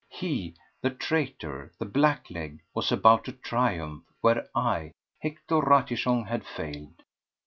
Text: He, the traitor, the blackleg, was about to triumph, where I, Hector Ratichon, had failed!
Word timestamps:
He, 0.09 0.55
the 0.81 0.89
traitor, 0.89 1.71
the 1.77 1.85
blackleg, 1.85 2.61
was 2.73 2.91
about 2.91 3.25
to 3.25 3.33
triumph, 3.33 4.03
where 4.21 4.47
I, 4.55 4.93
Hector 5.21 5.57
Ratichon, 5.61 6.25
had 6.25 6.43
failed! 6.43 7.03